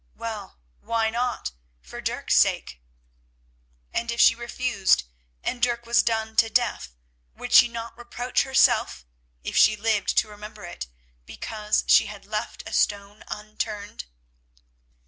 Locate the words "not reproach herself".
7.67-9.05